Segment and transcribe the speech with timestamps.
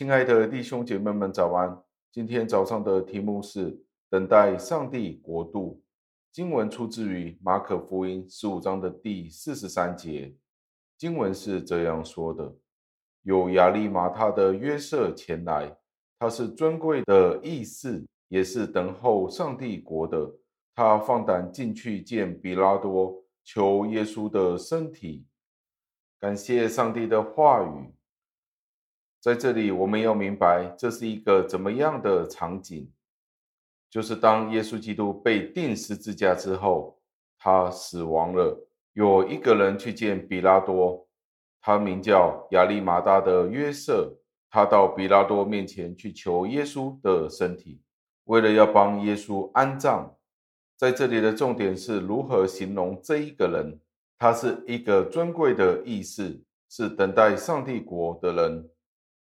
[0.00, 1.78] 亲爱的弟兄姐妹们，早安！
[2.10, 3.78] 今天早上的题目是
[4.08, 5.82] 等待上帝国度。
[6.32, 10.34] 经文出自于马可福音十五章的第四十三节。
[10.96, 12.50] 经文是这样说的：
[13.24, 15.76] 有亚利马他的约瑟前来，
[16.18, 20.32] 他是尊贵的义士，也是等候上帝国的。
[20.74, 25.26] 他放胆进去见比拉多，求耶稣的身体。
[26.18, 27.92] 感谢上帝的话语。
[29.20, 32.90] 在这里，我们要明白这是一个怎么样的场景，
[33.90, 36.98] 就是当耶稣基督被钉十字架之后，
[37.38, 38.66] 他死亡了。
[38.94, 41.06] 有一个人去见比拉多，
[41.60, 44.16] 他名叫亚利马大的约瑟，
[44.50, 47.80] 他到比拉多面前去求耶稣的身体，
[48.24, 50.16] 为了要帮耶稣安葬。
[50.76, 53.78] 在这里的重点是如何形容这一个人。
[54.18, 58.68] 他是一个尊贵的义士，是等待上帝国的人，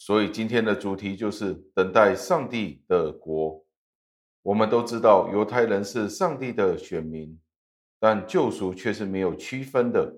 [0.00, 3.62] 所以今天的主题就是等待上帝的国。
[4.42, 7.38] 我们都知道犹太人是上帝的选民，
[8.00, 10.10] 但救赎却是没有区分的，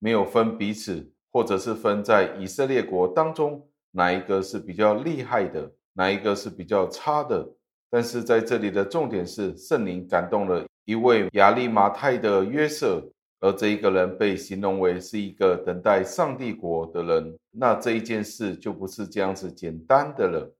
[0.00, 7.48] 没有分彼此，或者是分在以色列国当中哪一个是比较厉害的，哪一个是比较差的。
[7.88, 13.08] 但是在这里的重点是圣灵感动了一位亚利马太的约瑟。
[13.40, 20.54] 而这一个人被形容为是一个等待上帝国的人，那这一件事就不是这样子简单的了。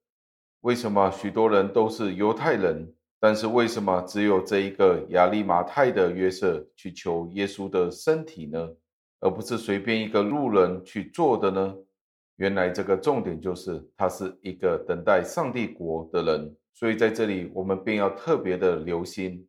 [0.61, 8.69] 为什么许多人都是犹太人，但是为什么只有这一个亚利马太的约瑟去求耶稣的身体呢？
[9.21, 11.75] 而不是随便一个路人去做的呢？
[12.37, 19.45] 原来这个重点就是他是一个等待上帝国的人，所以在这里我们便要特别的留心。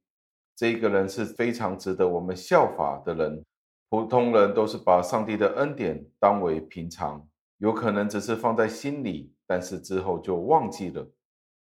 [0.59, 3.45] 这一个人是非常值得我们效法的人。
[3.87, 7.25] 普通人都是把上帝的恩典当为平常，
[7.59, 11.09] 有可能只是放在心里，但是之后就忘记了。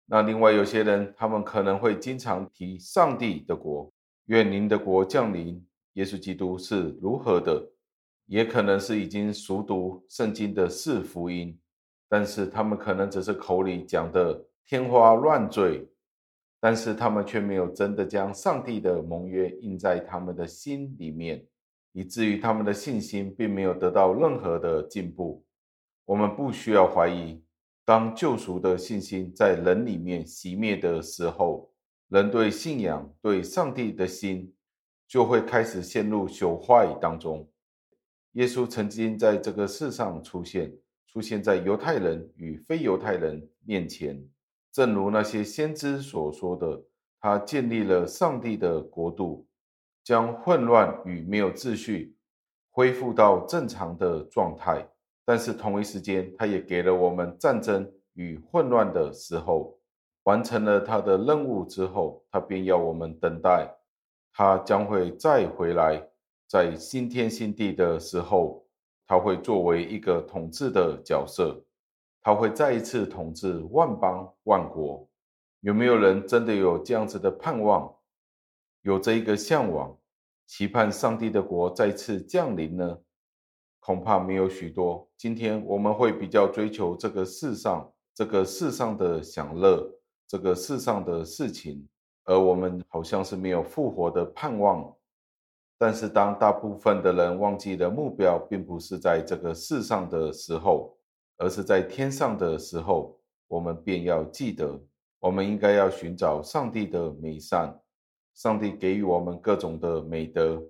[0.07, 3.89] 那另外有些人，他们可能会经常提上帝的国，
[4.25, 5.65] 愿您的国降临。
[5.93, 7.71] 耶稣基督是如何的，
[8.25, 11.57] 也可能是已经熟读圣经的四福音，
[12.09, 15.87] 但是他们可能只是口里讲的天花乱坠。
[16.63, 21.45] 但是他们却没有真的将上帝的盟约印在他们的心里面，
[21.91, 25.43] 以至于他们的信心并没有得到任何的进步。
[26.05, 27.43] 我们不需要怀疑，
[27.83, 31.69] 当救赎的信心在人里面熄灭的时候，
[32.07, 34.55] 人对信仰、对上帝的心
[35.05, 37.45] 就会开始陷入朽坏当中。
[38.35, 40.73] 耶稣曾经在这个世上出现，
[41.07, 44.25] 出现在犹太人与非犹太人面前。
[44.73, 46.81] 正如那些先知所说的，
[47.21, 49.45] 他建立了上帝的国度，
[50.03, 52.17] 将混乱与没有秩序
[52.71, 54.85] 恢复到正常的状态。
[55.23, 59.77] 但是同一时间，他也给了我们战争与混乱的时候。
[60.23, 63.69] 完成了他的任务之后，他便要我们等待，
[64.33, 66.01] 他将会再回来，
[66.47, 68.65] 在新天新地的时候，
[69.05, 71.61] 他会作为一个统治的角色。
[72.25, 75.05] 他会再一次统治万邦万国，
[75.59, 77.93] 有没有人真的有这样子的盼望，
[78.83, 79.93] 有这一个向往，
[80.47, 82.97] 期盼上帝的国再次降临呢？
[83.81, 85.05] 恐怕没有许多。
[85.17, 89.85] 今天我们会比较追求这个世上，这个世上的享乐，
[90.25, 91.85] 这个世上的事情，
[92.23, 94.95] 而我们好像是没有复活的盼望。
[95.77, 100.97] 但是当大部分的人忘记了目标，并不是在这个世上的时候。
[101.37, 104.79] 而是在天上的时候，我们便要记得，
[105.19, 107.79] 我们应该要寻找上帝的美善，
[108.33, 110.61] 上帝给予我们各种的美德，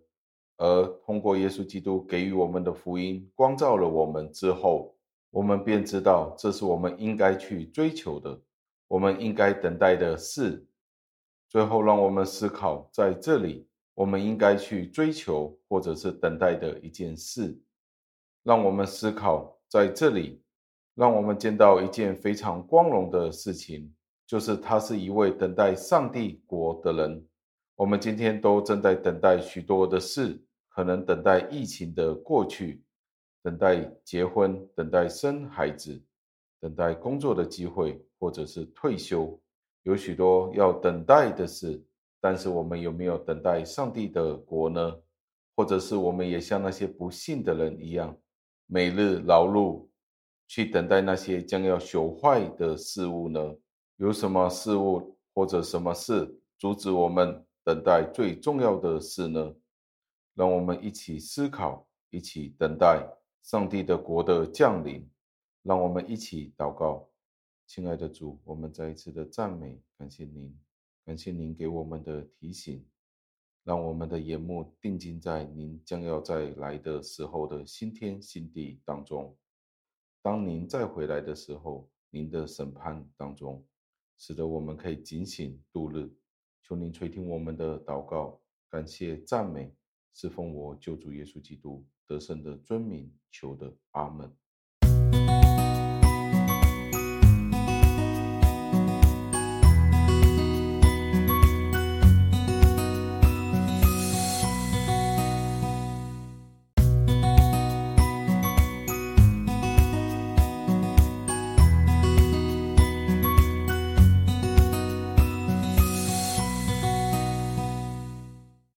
[0.58, 4.96] 而通过耶稣基督给予我们的福音，光照了我们之后，
[5.32, 8.42] 我们便知道这是我们应该去追求的，
[8.88, 10.66] 我们应该等待的事。
[11.50, 17.60] 最后，让我们思考，在这里我们应该去追求或者是等待的一件事。
[18.44, 20.42] 让我们思考，在这里。
[20.96, 23.94] 让我们见到一件非常光荣的事情，
[24.28, 27.28] 就是他是一位等待上帝国的人。
[27.76, 32.84] 我们今天都正在等待许多的事，可能等待疫情的过去，
[33.42, 36.00] 等待结婚，等待生孩子，
[36.60, 39.40] 等待工作的机会，或者是退休，
[39.82, 41.84] 有许多要等待的事。
[42.22, 44.96] 但是我们有没有等待上帝的国呢？
[45.56, 48.16] 或者是我们也像那些不信的人一样，
[48.68, 49.88] 每日劳碌？
[50.48, 53.56] 去等待那些将要朽坏的事物呢？
[53.98, 59.56] 有什么事物或者什么事阻止我们等待最重要的事呢？
[60.36, 63.08] 让我们一起思考，一起等待
[63.44, 65.08] 上帝的国的降临。
[65.62, 67.08] 让我们一起祷告，
[67.66, 70.60] 亲爱的主，我们再一次的赞美，感谢您，
[71.06, 72.86] 感谢您给我们的提醒，
[73.64, 79.34] 让我们的眼目定睛在您将要在来的时候的新天新地当中。
[80.24, 83.62] 当您再回来的时候，您的审判当中，
[84.18, 86.10] 使得我们可以警醒度日。
[86.62, 89.76] 求您垂听我们的祷告，感谢赞美，
[90.14, 94.34] 侍奉我救主耶稣基督得胜的尊名求的，阿门。